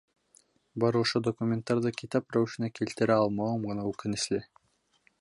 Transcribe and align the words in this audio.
Бары 0.83 1.01
ошо 1.05 1.21
документтарҙы 1.27 1.93
китап 2.01 2.35
рәүешенә 2.39 2.73
килтерә 2.81 3.21
алмауым 3.25 3.71
ғына 3.73 3.89
үкенесле... 3.95 4.45